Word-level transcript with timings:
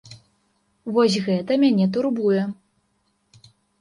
Вось 0.95 1.17
гэта 1.27 1.57
мяне 1.65 1.85
турбуе. 1.99 2.41